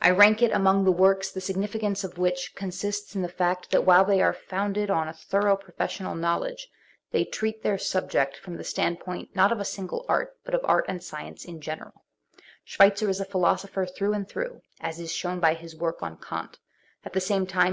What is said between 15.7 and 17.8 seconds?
work on Kant; at the same*, time